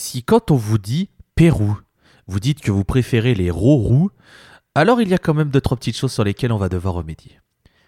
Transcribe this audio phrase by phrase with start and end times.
[0.00, 1.76] Si quand on vous dit Pérou,
[2.28, 4.10] vous dites que vous préférez les roux
[4.76, 6.94] alors il y a quand même deux trois petites choses sur lesquelles on va devoir
[6.94, 7.40] remédier.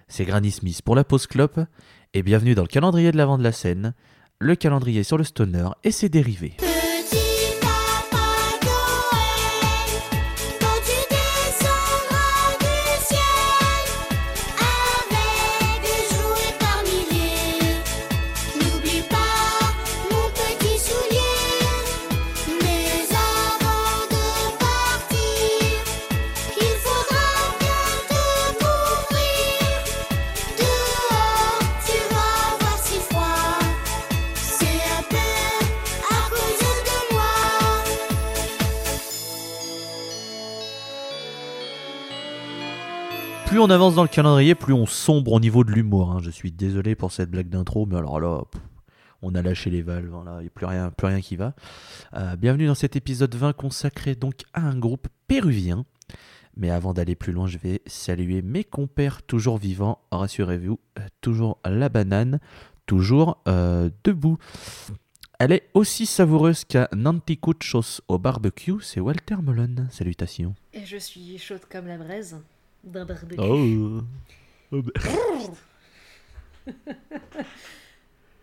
[0.09, 1.61] C'est Granny Smith pour la pause clope
[2.13, 3.95] et bienvenue dans le calendrier de l'avant de la scène,
[4.41, 6.57] le calendrier sur le stoner et ses dérivés.
[43.63, 46.13] On avance dans le calendrier, plus on sombre au niveau de l'humour.
[46.13, 46.21] hein.
[46.23, 48.41] Je suis désolé pour cette blague d'intro, mais alors là,
[49.21, 51.53] on a lâché les valves, hein, il n'y a plus rien, plus rien qui va.
[52.15, 55.85] Euh, bienvenue dans cet épisode 20 consacré donc à un groupe péruvien.
[56.57, 61.59] Mais avant d'aller plus loin, je vais saluer mes compères toujours vivants, rassurez-vous, euh, toujours
[61.67, 62.41] la banane,
[62.87, 64.39] toujours euh, debout.
[65.39, 69.87] Elle est aussi savoureuse qu'un anticuchos au barbecue, c'est Walter Mullen.
[69.91, 70.55] Salutations.
[70.73, 72.39] Et je suis chaude comme la braise
[72.85, 73.37] d'un barbecue.
[73.41, 74.01] Oh.
[74.73, 74.93] Oh, bah.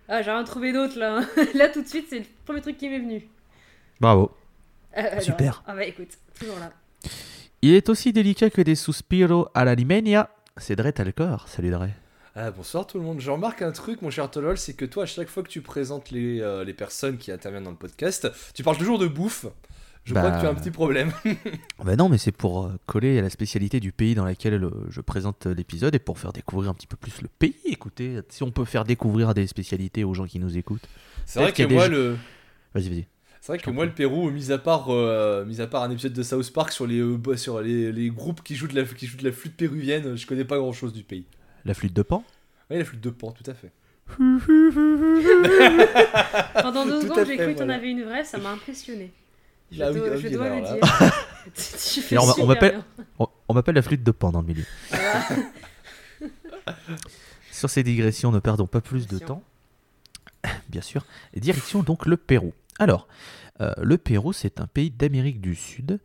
[0.09, 1.17] Ah, j'ai rien trouvé d'autre là.
[1.19, 1.27] hein.
[1.53, 3.27] Là tout de suite, c'est le premier truc qui m'est venu.
[3.99, 4.31] Bravo.
[4.95, 5.63] Euh, alors- Super.
[5.67, 6.71] Ah bah écoute, toujours là.
[7.61, 10.29] Il est aussi délicat que des suspiros à la limenia.
[10.55, 11.47] C'est Dre Talcor.
[11.49, 11.87] Salut Dre.
[12.35, 13.19] Ah, bonsoir tout le monde.
[13.19, 15.61] Je remarque un truc, mon cher Tolol, c'est que toi, à chaque fois que tu
[15.61, 19.45] présentes les, euh, les personnes qui interviennent dans le podcast, tu parles toujours de bouffe.
[20.07, 20.21] Je Bah.
[20.21, 21.11] crois que tu as un petit problème.
[21.83, 24.71] Ben non, mais c'est pour euh, coller à la spécialité du pays dans laquelle euh,
[24.89, 27.55] je présente euh, l'épisode et pour faire découvrir un petit peu plus le pays.
[27.65, 30.87] Écoutez, si on peut faire découvrir des spécialités aux gens qui nous écoutent.
[31.25, 32.15] C'est vrai que moi, le.
[32.73, 33.05] Vas-y, vas-y.
[33.41, 35.91] C'est vrai que t'en moi, le Pérou, mis à part, euh, mis à part un
[35.91, 38.75] épisode de South Park sur les, euh, bah, sur les, les groupes qui jouent, de
[38.75, 41.25] la, qui jouent de la flûte péruvienne, je connais pas grand chose du pays.
[41.65, 42.23] La flûte de pan?
[42.69, 43.71] Oui, la flûte de pan, tout à fait.
[46.61, 47.75] Pendant deux Tout secondes, j'ai cru que t'en voilà.
[47.75, 49.11] avais une vraie, ça m'a impressionné.
[49.71, 50.73] Je oui, dois, je oui, dois alors le là.
[50.75, 51.13] dire.
[51.53, 52.85] tu fais Et on m'appelle- bien.
[53.19, 54.65] On, on m'appelle la flûte de pan dans le milieu.
[57.51, 59.43] Sur ces digressions, ne perdons pas plus de temps.
[60.69, 61.05] Bien sûr.
[61.33, 62.53] Et direction donc le Pérou.
[62.79, 63.07] Alors,
[63.61, 65.99] euh, le Pérou, c'est un pays d'Amérique du Sud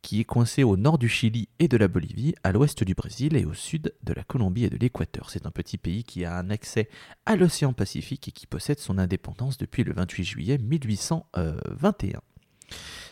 [0.00, 3.36] qui est coincé au nord du Chili et de la Bolivie, à l'ouest du Brésil
[3.36, 5.30] et au sud de la Colombie et de l'Équateur.
[5.30, 6.90] C'est un petit pays qui a un accès
[7.24, 12.20] à l'océan Pacifique et qui possède son indépendance depuis le 28 juillet 1821.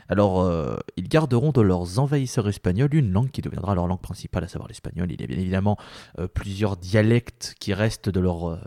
[0.09, 4.45] Alors, euh, ils garderont de leurs envahisseurs espagnols une langue qui deviendra leur langue principale,
[4.45, 5.11] à savoir l'espagnol.
[5.11, 5.79] Il y a bien évidemment
[6.19, 8.59] euh, plusieurs dialectes qui restent de leur euh,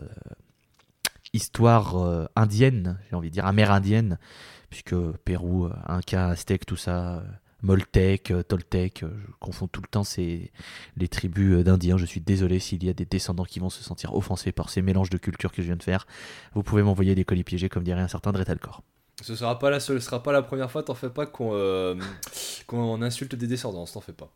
[1.32, 4.18] histoire indienne, j'ai envie de dire amérindienne,
[4.70, 7.22] puisque Pérou, Inca, Aztèque, tout ça,
[7.62, 10.52] Toltèque, euh, je confonds tout le temps ces,
[10.96, 11.96] les tribus d'Indiens.
[11.96, 14.82] Je suis désolé s'il y a des descendants qui vont se sentir offensés par ces
[14.82, 16.06] mélanges de cultures que je viens de faire.
[16.54, 18.82] Vous pouvez m'envoyer des colis piégés, comme dirait un certain Dretalcor.
[19.26, 21.50] Ce sera pas la seule, ce sera pas la première fois, t'en fais pas qu'on
[21.52, 21.96] euh,
[22.68, 24.30] qu'on insulte des descendants, t'en fais pas.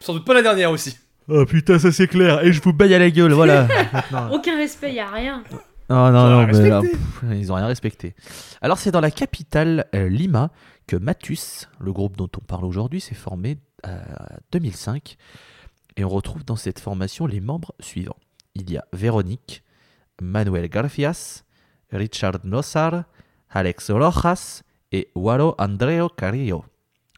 [0.00, 0.98] Sans doute pas la dernière aussi.
[1.28, 3.66] Oh putain, ça c'est clair, et je vous baille à la gueule, voilà.
[4.30, 5.44] Aucun respect, y a rien.
[5.88, 8.14] Non, non, Ils ont non, rien mais là, pff, ils ont rien respecté.
[8.60, 10.50] Alors, c'est dans la capitale euh, Lima
[10.86, 13.56] que Matus, le groupe dont on parle aujourd'hui, s'est formé
[13.86, 15.16] euh, en 2005.
[15.96, 18.18] Et on retrouve dans cette formation les membres suivants.
[18.54, 19.64] Il y a Véronique,
[20.20, 21.44] Manuel Garfias,
[21.92, 23.04] Richard Nossar,
[23.50, 26.64] Alex Rojas et Waro Andreo Carrillo.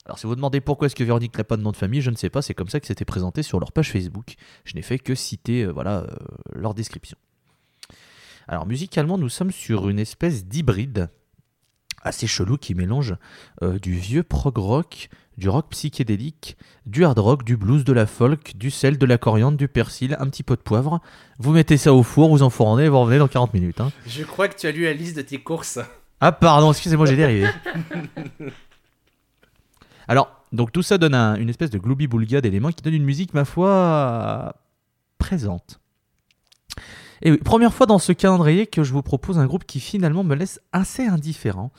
[0.07, 2.11] Alors, si vous demandez pourquoi est-ce que Véronique n'a pas de nom de famille, je
[2.11, 4.35] ne sais pas, c'est comme ça que c'était présenté sur leur page Facebook.
[4.65, 6.07] Je n'ai fait que citer euh, voilà, euh,
[6.55, 7.17] leur description.
[8.49, 11.11] Alors musicalement, nous sommes sur une espèce d'hybride
[12.03, 13.15] assez chelou qui mélange
[13.63, 18.07] euh, du vieux prog rock, du rock psychédélique, du hard rock, du blues, de la
[18.07, 21.01] folk, du sel, de la coriandre, du persil, un petit peu de poivre.
[21.39, 23.81] Vous mettez ça au four, vous enfournez et vous revenez dans 40 minutes.
[23.81, 23.93] hein.
[24.07, 25.79] Je crois que tu as lu la liste de tes courses.
[26.21, 27.49] Ah pardon, excusez-moi, j'ai dérivé.
[30.09, 33.33] Alors, donc tout ça donne un- une espèce de gloubi-boulga d'éléments qui donne une musique,
[33.35, 34.55] ma foi,
[35.19, 35.81] présente.
[37.23, 40.25] Et oui, première fois dans ce calendrier que je vous propose un groupe qui finalement
[40.25, 41.71] me laisse assez indifférent.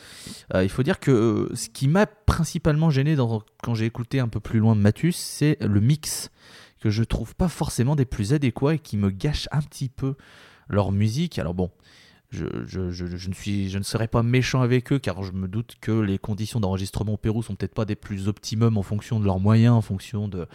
[0.54, 3.16] Euh, il faut dire que euh, ce qui m'a principalement gêné
[3.64, 6.30] quand j'ai écouté un peu plus loin Mathus, c'est le mix
[6.80, 10.14] que je trouve pas forcément des plus adéquats et qui me gâche un petit peu
[10.70, 11.40] leur musique.
[11.40, 11.72] Alors bon,
[12.32, 15.32] je, je- je- je ne suis, je ne serai pas méchant avec eux car je
[15.34, 18.84] me doute que les conditions d'enregistrement au Pérou sont peut-être pas des plus optimum en
[18.84, 20.48] fonction de leurs moyens, en fonction de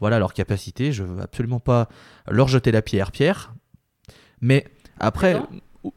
[0.00, 0.92] voilà leur capacité.
[0.92, 1.88] Je veux absolument pas
[2.30, 3.52] leur jeter la pierre, Pierre.
[4.40, 4.66] Mais
[5.00, 5.34] après,
[5.84, 5.90] ouais,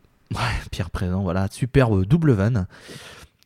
[0.71, 2.67] Pierre présent, voilà, superbe double vanne.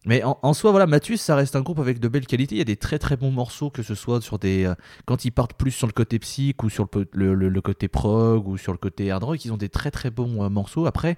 [0.06, 2.56] Mais en, en soi, voilà, Mathius, ça reste un groupe avec de belles qualités.
[2.56, 4.64] Il y a des très très bons morceaux, que ce soit sur des.
[4.66, 4.74] euh,
[5.06, 7.62] quand ils partent plus sur le côté psych ou sur le, po- le, le- le
[7.62, 10.50] côté prog ou sur le côté hard rock, ils ont des très très bons euh,
[10.50, 10.88] morceaux.
[10.88, 11.18] Après,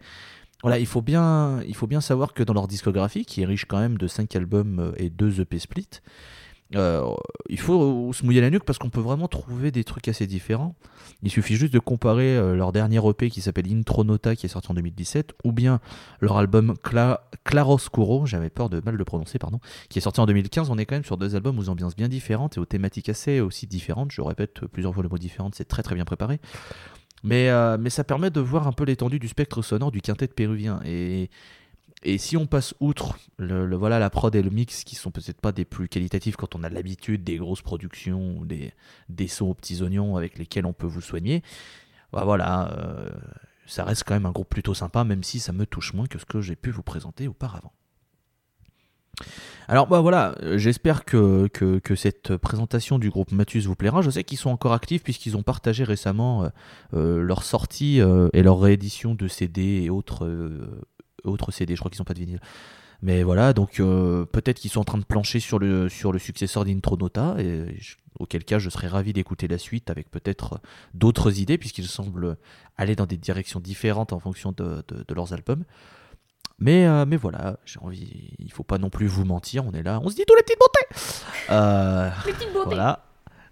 [0.64, 3.66] voilà, il faut, bien, il faut bien savoir que dans leur discographie, qui est riche
[3.66, 5.90] quand même de 5 albums euh, et 2 EP split,
[6.76, 7.06] euh,
[7.50, 10.76] il faut se mouiller la nuque parce qu'on peut vraiment trouver des trucs assez différents.
[11.22, 14.72] Il suffit juste de comparer euh, leur dernier EP qui s'appelle Intronota qui est sorti
[14.72, 15.80] en 2017 ou bien
[16.20, 20.26] leur album Cla Claroscuro, j'avais peur de mal le prononcer, pardon, qui est sorti en
[20.26, 20.70] 2015.
[20.70, 23.40] On est quand même sur deux albums aux ambiances bien différentes et aux thématiques assez
[23.40, 24.12] aussi différentes.
[24.12, 26.40] Je répète plusieurs fois le mot différente, c'est très très bien préparé.
[27.24, 30.28] Mais, euh, mais ça permet de voir un peu l'étendue du spectre sonore du quintet
[30.28, 30.82] péruvien.
[30.86, 31.30] Et,
[32.04, 35.40] et si on passe outre le, voilà, la prod et le mix, qui sont peut-être
[35.40, 38.74] pas des plus qualitatifs quand on a l'habitude des grosses productions ou des,
[39.10, 41.44] des sons aux petits oignons avec lesquels on peut vous soigner,
[42.12, 43.10] bah voilà, euh,
[43.66, 46.20] ça reste quand même un groupe plutôt sympa, même si ça me touche moins que
[46.20, 47.72] ce que j'ai pu vous présenter auparavant.
[49.68, 51.50] Alors bah voilà, euh, j'espère que,
[51.96, 54.02] cette présentation du groupe Mathus vous plaira.
[54.02, 56.50] Je sais qu'ils sont encore actifs puisqu'ils ont partagé récemment euh,
[56.94, 58.00] euh, leur sortie
[58.34, 60.30] et leur réédition de CD et autres,
[61.24, 61.76] autres CD.
[61.76, 62.40] Je crois qu'ils n'ont pas de vinyle.
[63.02, 66.64] Mais voilà, donc peut-être qu'ils sont en train de plancher sur le, sur le successeur
[66.64, 67.66] d'Intronota, et
[68.18, 70.62] auquel cas je serais ravi d'écouter la suite avec peut-être
[70.94, 72.38] d'autres idées, puisqu'ils semblent
[72.78, 74.84] aller dans des directions différentes en fonction de
[75.14, 75.66] leurs albums.
[76.60, 79.84] Mais, euh, mais voilà, j'ai envie, il faut pas non plus vous mentir, on est
[79.84, 81.04] là, on se dit tous les petites bontés
[81.50, 82.66] Euh, Les petites beautés.
[82.68, 83.00] Voilà.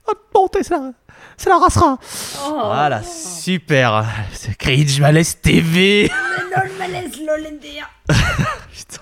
[0.07, 0.92] Oh, bonté, c'est la,
[1.36, 1.98] c'est la racera
[2.45, 2.62] Oh.
[2.65, 7.89] Voilà, super C'est Cringe Malaise TV Lol, malaise, lol, NDR.
[8.71, 9.01] Putain.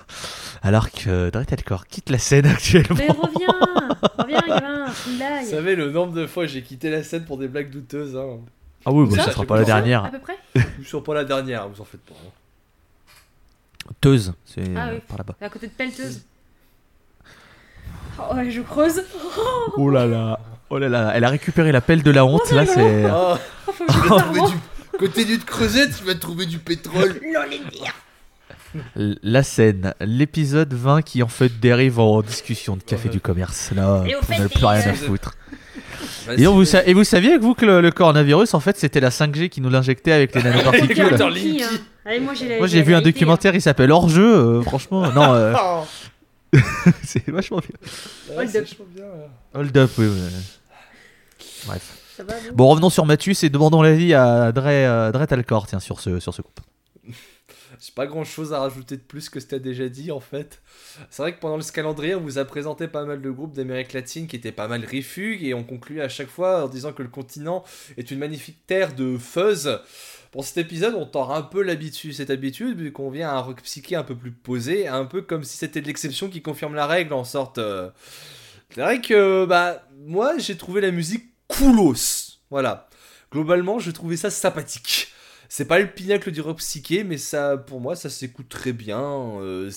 [0.62, 2.96] Alors que Dretelcore quitte la scène actuellement.
[2.98, 4.86] Mais reviens, reviens, gamin,
[5.42, 8.16] Vous savez le nombre de fois j'ai quitté la scène pour des blagues douteuses.
[8.16, 8.40] Hein.
[8.84, 9.76] Ah oui, bah, ça ça, sera pas la ça.
[9.76, 10.10] À dernière.
[10.10, 10.36] peu près
[10.78, 12.14] Vous sur pas la dernière, vous en faites pas.
[12.14, 12.30] hein.
[14.00, 15.00] Teuse, c'est Ah euh, oui.
[15.06, 15.34] par là-bas.
[15.40, 16.22] À côté de pelleteuse.
[18.18, 19.02] Oh, ouais, je creuse.
[19.76, 20.38] Oh là là,
[20.68, 23.04] oh là là, elle a récupéré la pelle de la honte, là c'est...
[23.10, 23.34] Oh,
[23.66, 25.38] vas trouve trouver du...
[25.38, 27.20] De creuser, tu vas trouver du pétrole.
[27.22, 27.94] Lol, NDR.
[28.94, 33.12] La scène, l'épisode 20 qui en fait dérive en discussion de café Ouais.
[33.14, 33.70] du commerce.
[33.74, 35.34] Là, Et on n'a plus rien à foutre.
[36.36, 36.66] Et, vous, vas-y.
[36.66, 39.48] sa- et vous saviez que vous que le, le coronavirus, en fait, c'était la 5G
[39.48, 41.66] qui nous l'injectait avec les nanoparticules hein.
[42.06, 44.24] Allez, moi j'ai la- Moi j'ai vu un vérité, documentaire, il s'appelle Hors-jeu,
[44.58, 45.10] euh, franchement.
[45.12, 45.52] Non, euh,
[46.54, 48.36] Ah, c'est vachement bien.
[48.36, 48.68] ouais, Hold c'est up.
[49.54, 50.06] Hold up, oui.
[50.06, 50.20] oui.
[51.66, 51.82] Bref.
[51.92, 51.96] hein.
[52.16, 52.54] Ça va, vous?
[52.54, 56.18] Bon, revenons sur Mathius et demandons l'avis à Dre, euh, Dre Talcor, tiens, sur ce,
[56.20, 56.60] sur ce groupe.
[57.80, 60.20] J'ai pas grand chose à rajouter de plus que ce que t'as déjà dit en
[60.20, 60.60] fait.
[61.08, 63.94] C'est vrai que pendant ce calendrier, on vous a présenté pas mal de groupes d'Amérique
[63.94, 67.02] latine qui étaient pas mal rifugues et on conclut à chaque fois en disant que
[67.02, 67.64] le continent
[67.96, 69.80] est une magnifique terre de fuzz.
[70.30, 73.40] Pour cet épisode, on tord un peu l'habitude, cette habitude, vu qu'on vient à un
[73.40, 76.74] rock psyché un peu plus posé, un peu comme si c'était de l'exception qui confirme
[76.74, 77.58] la règle en sorte.
[77.58, 77.90] euh,
[78.74, 82.38] C'est vrai que bah moi j'ai trouvé la musique coolos.
[82.50, 82.88] Voilà.
[83.32, 85.08] Globalement, je trouvais ça sympathique.
[85.52, 89.00] C'est pas le pinacle du rock psyché, mais ça, pour moi, ça s'écoute très bien.
[89.40, 89.68] Euh,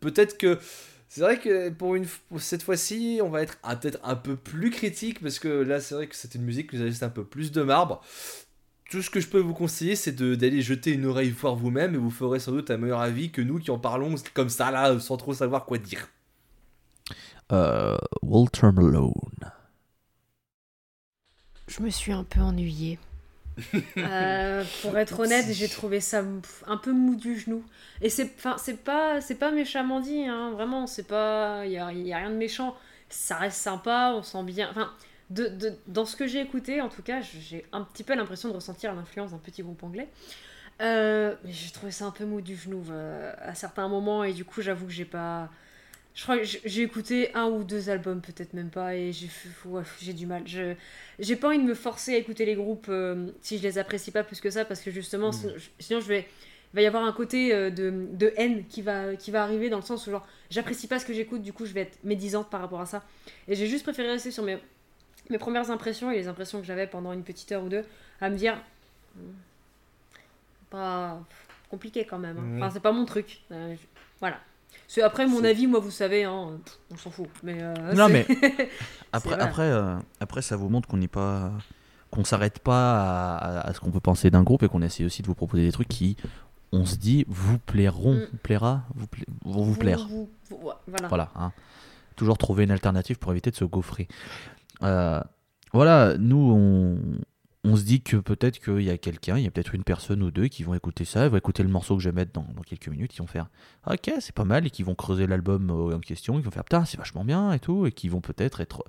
[0.00, 0.60] Peut-être que.
[1.08, 4.70] C'est vrai que pour, une, pour cette fois-ci, on va être peut-être un peu plus
[4.70, 7.08] critique, parce que là, c'est vrai que c'était une musique qui nous a laissé un
[7.08, 8.00] peu plus de marbre.
[8.90, 11.94] Tout ce que je peux vous conseiller, c'est de- d'aller jeter une oreille voir vous-même,
[11.94, 14.70] et vous ferez sans doute un meilleur avis que nous qui en parlons comme ça,
[14.70, 16.08] là, sans trop savoir quoi dire.
[17.50, 19.12] Euh, Walter Malone.
[21.66, 22.98] Je me suis un peu ennuyée.
[24.04, 26.22] Euh, pour être honnête, j'ai trouvé ça
[26.66, 27.64] un peu mou du genou.
[28.00, 30.50] Et c'est, c'est pas, c'est pas méchamment dit, hein.
[30.52, 32.76] Vraiment, c'est pas, il y a, y a rien de méchant.
[33.08, 34.68] Ça reste sympa, on sent bien.
[34.70, 34.92] Enfin,
[35.30, 38.48] de, de- dans ce que j'ai écouté, en tout cas, j'ai un petit peu l'impression
[38.50, 40.08] de ressentir l'influence d'un petit groupe anglais.
[40.80, 44.32] Euh, mais j'ai trouvé ça un peu mou du genou euh, à certains moments et
[44.32, 45.50] du coup, j'avoue que j'ai pas.
[46.18, 49.28] Je crois que j'ai écouté un ou deux albums, peut-être même pas, et j'ai
[49.66, 50.42] ouais, du mal.
[50.48, 50.74] Je,
[51.20, 54.10] j'ai pas envie de me forcer à écouter les groupes euh, si je les apprécie
[54.10, 55.32] pas plus que ça parce que justement Mm.
[55.32, 56.26] sinon, je- sinon je vais
[56.72, 59.70] il va y avoir un côté euh, de, de haine qui va, qui va arriver
[59.70, 62.02] dans le sens où genre j'apprécie pas ce que j'écoute du coup je vais être
[62.02, 63.04] médisante par rapport à ça
[63.46, 64.58] et j'ai juste préféré rester sur mes,
[65.30, 67.84] mes premières impressions et les impressions que j'avais pendant une petite heure ou deux
[68.20, 68.58] à me dire
[69.16, 69.30] hmm,
[70.70, 71.20] pas
[71.70, 72.42] compliqué quand même hein.
[72.42, 72.56] Mhm.
[72.62, 73.86] enfin c'est pas mon truc Euh, je-
[74.20, 74.40] voilà
[74.86, 76.58] c'est après mon avis moi vous savez hein,
[76.92, 78.26] on s'en fout mais euh, Non, mais
[79.12, 81.50] Après, après, euh, après, ça vous montre qu'on n'est pas,
[82.10, 85.26] qu'on s'arrête pas à, ce qu'on peut penser d'un groupe et qu'on essaie aussi de
[85.26, 86.16] vous proposer des trucs qui,
[86.72, 88.26] on se dit, vous plairont, Mm.
[88.32, 90.06] vous plaira, vous pla- vont vous, plaire.
[90.08, 91.30] vous- vous- ouais, voilà Voilà.
[91.36, 91.52] hein.
[92.16, 94.08] Toujours trouver une alternative pour éviter de se gaufrer.
[94.82, 95.22] Euh,
[95.72, 96.98] voilà, nous, on,
[97.68, 100.22] on se dit que peut-être qu'il y a quelqu'un, il y a peut-être une personne
[100.22, 102.32] ou deux qui vont écouter ça, ils vont écouter le morceau que je vais mettre
[102.32, 103.48] dans, quelques minutes, ils vont faire
[103.86, 106.64] Ok, c'est pas mal, et qui vont creuser l'album euh, en question, ils vont faire
[106.64, 108.84] Putain, c'est vachement bien et tout, et qui vont peut-être être,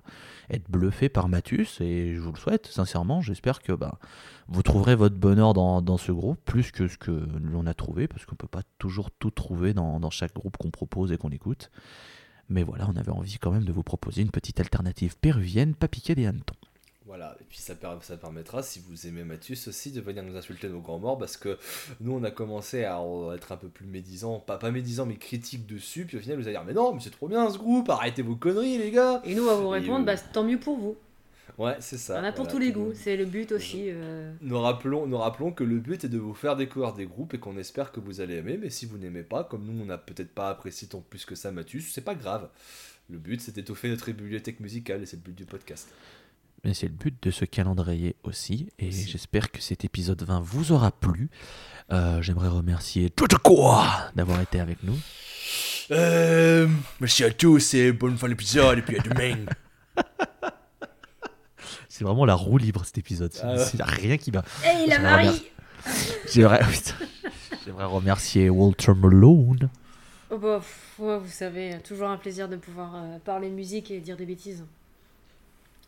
[0.70, 4.00] bluffés par Mathus, et je vous le souhaite, sincèrement, j'espère que bah,
[4.48, 8.26] vous trouverez votre bonheur dans, ce groupe, plus que ce que l'on a trouvé, parce
[8.26, 11.70] qu'on peut pas toujours tout trouver dans, dans chaque groupe qu'on propose et qu'on écoute.
[12.48, 15.88] Mais voilà, on avait envie quand même de vous proposer une petite alternative péruvienne, pas
[15.88, 16.56] piquer des hannetons.
[17.10, 20.70] Voilà, et puis ça, ça permettra, si vous aimez Mathius aussi, de venir nous insulter
[20.70, 21.58] nos grands morts, parce que
[22.02, 23.02] nous, on a commencé à
[23.34, 26.44] être un peu plus médisants, pas, pas médisants, mais critiques dessus, puis au final, vous
[26.44, 29.24] allez dire, mais non, mais c'est trop bien ce groupe, arrêtez vos conneries, les gars
[29.26, 30.98] Et nous, à vous répondre, euh, bah, tant mieux pour vous.
[31.58, 32.22] Ouais, c'est ça.
[32.22, 33.86] En a pour voilà, tous les goûts, c'est le but aussi.
[33.88, 34.32] euh.
[34.42, 37.40] Nous rappelons, nous rappelons que le but est de vous faire découvrir des groupes et
[37.40, 39.98] qu'on espère que vous allez aimer, mais si vous n'aimez pas, comme nous, on n'a
[39.98, 42.50] peut-être pas apprécié tant plus que ça, Mathius, c'est pas grave.
[43.10, 45.88] Le but, c'est d'étoffer notre bibliothèque musicale, et c'est le but du podcast.
[46.64, 48.70] Mais c'est le but de ce calendrier aussi.
[48.80, 51.30] Et j'espère que cet épisode 20 vous aura plu.
[51.92, 54.98] Euh, J'aimerais remercier tout quoi d'avoir été avec nous.
[55.92, 56.68] Euh,
[57.00, 59.38] merci à tous et bonne fin d'épisode, et puis à demain.
[61.90, 63.34] C'est vraiment la roue libre cet épisode.
[63.44, 63.66] Ah ouais.
[63.66, 64.44] c'est rien qui va.
[64.64, 65.44] Hey, la Marie
[66.32, 69.70] J'aimerais remercier Walter Malone.
[70.30, 74.00] Oh bah, pff, ouais, vous savez, toujours un plaisir de pouvoir euh, parler musique et
[74.00, 74.64] dire des bêtises.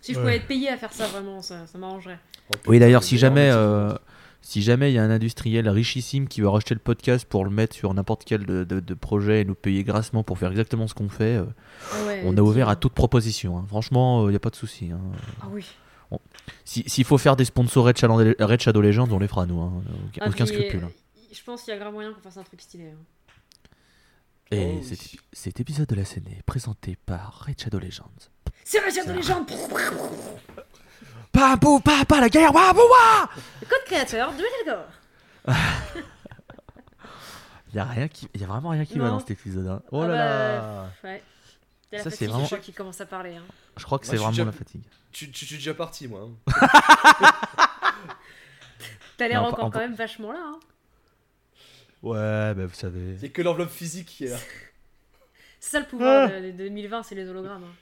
[0.01, 0.23] Si je Ouais.
[0.23, 2.19] pouvais être payé à faire ça, vraiment, ça, ça m'arrangerait.
[2.67, 3.93] Oui, d'ailleurs, si jamais, euh,
[4.41, 7.51] si jamais il y a un industriel richissime qui veut racheter le podcast pour le
[7.51, 10.87] mettre sur n'importe quel de, de- de projet et nous payer grassement pour faire exactement
[10.87, 11.45] ce qu'on fait, euh,
[12.07, 13.57] ouais, on est ouvert euh, à toute proposition.
[13.59, 13.65] hein.
[13.67, 14.89] Franchement, il n'y a pas de souci.
[14.91, 14.99] hein.
[15.41, 15.65] Ah oui.
[16.65, 19.61] Si- S'il faut faire des sponsors Red Shadow, Red Shadow Legends, on les fera nous.
[19.61, 19.81] hein.
[20.07, 20.83] Aucun, Ah, aucun scrupule.
[20.83, 20.87] euh.
[21.33, 22.89] Je pense qu'il y a grave moyen qu'on fasse un truc stylé.
[22.89, 22.97] hein.
[24.53, 24.83] Et Oh, oui.
[24.83, 24.99] cet,
[25.31, 28.11] cet épisode de la scène est présenté par Red Shadow Legends.
[28.63, 29.49] C'est Richard de légende
[31.31, 33.29] Pas bou, pas, pas la guerre, wa, bou, wa
[33.61, 34.87] Le code créateur de Metalcore
[37.73, 39.11] Il y a rien qui, il y a vraiment rien qui va Non.
[39.13, 39.65] dans cet épisode.
[39.67, 39.81] hein.
[39.91, 40.89] Oh Ah là bah, là.
[41.09, 41.23] Ouais.
[41.89, 43.35] C'est la Ça, c'est fatigue, vraiment- je crois, qui commence à parler.
[43.37, 43.43] hein.
[43.77, 44.81] Je crois que Moi, c'est je suis vraiment déjà- la fatigue.
[45.13, 46.27] Tu, tu, tu es déjà parti, moi.
[46.27, 46.67] hein.
[49.17, 50.39] T'as l'air encore quand même vachement là.
[50.43, 50.59] Hein.
[52.01, 53.17] Ouais, bah vous savez.
[53.23, 54.37] A que l'enveloppe physique qui est là.
[55.59, 56.39] C'est ça le pouvoir Ah.
[56.41, 57.63] de, de 2020, c'est les hologrammes.
[57.63, 57.75] hein.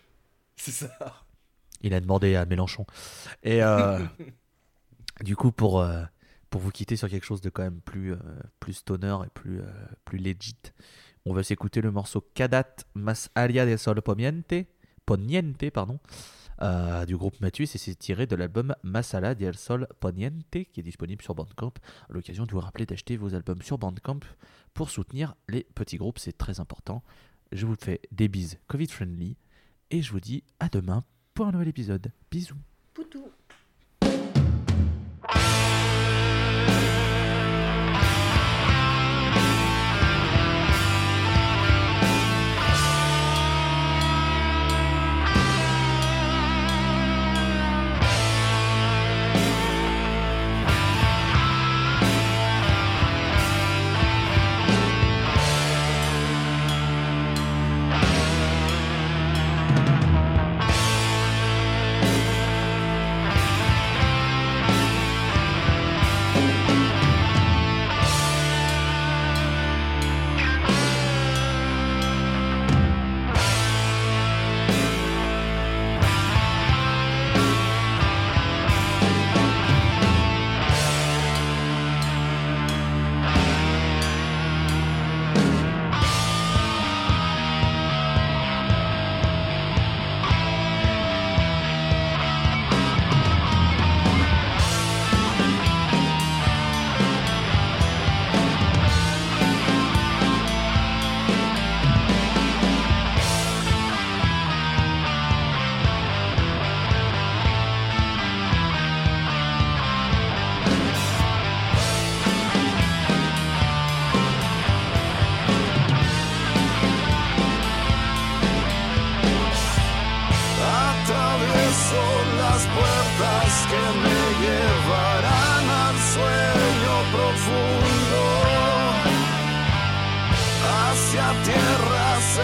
[0.61, 0.89] C'est ça.
[1.81, 2.85] Il a demandé à Mélenchon.
[3.43, 3.99] Et euh,
[5.23, 6.03] du coup, pour, euh,
[6.49, 8.17] pour vous quitter sur quelque chose de quand même plus, euh,
[8.59, 9.71] plus stoner et plus, euh,
[10.03, 10.57] plus legit,
[11.25, 14.53] on va s'écouter le morceau Cadat Mas Alia del Sol Poniente,
[15.05, 15.99] Poniente pardon,
[17.07, 21.21] du groupe Mathus et c'est tiré de l'album Masala del Sol Poniente qui est disponible
[21.21, 21.73] sur Bandcamp.
[22.09, 24.19] À l'occasion de vous rappeler d'acheter vos albums sur Bandcamp
[24.73, 27.03] pour soutenir les petits groupes, c'est très important.
[27.53, 29.37] Je vous fais des bises Covid friendly
[29.91, 31.03] et je vous dis à demain
[31.33, 32.11] pour un nouvel épisode.
[32.31, 32.55] Bisous.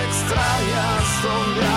[0.03, 1.74] extrañas donde